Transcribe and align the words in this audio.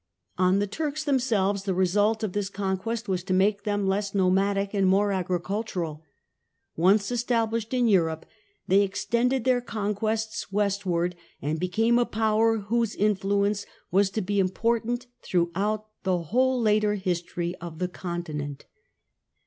On 0.39 0.57
the 0.57 0.65
Turks 0.65 1.03
themselves 1.03 1.65
the 1.65 1.75
result 1.75 2.23
of 2.23 2.33
this 2.33 2.49
conquest 2.49 3.07
was 3.07 3.23
to 3.25 3.35
make 3.35 3.65
them 3.65 3.85
less 3.85 4.15
nomadic 4.15 4.73
and 4.73 4.87
more 4.87 5.11
agricultural. 5.11 6.03
Once 6.75 7.11
established 7.11 7.71
in 7.71 7.87
Europe 7.87 8.25
they 8.67 8.81
ex 8.83 9.05
tended 9.05 9.43
their 9.43 9.61
conquests 9.61 10.51
westward, 10.51 11.15
and 11.39 11.59
became 11.59 11.99
a 11.99 12.05
power 12.07 12.57
whose 12.57 12.95
influence 12.95 13.67
was 13.91 14.09
to 14.09 14.23
be 14.23 14.39
important 14.39 15.05
throughout 15.21 15.85
the 16.01 16.17
whole 16.23 16.59
later 16.59 16.95
history 16.95 17.53
of 17.61 17.77
the 17.77 17.87
Continent. 17.87 18.65